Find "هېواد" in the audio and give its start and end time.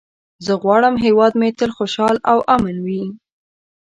1.05-1.33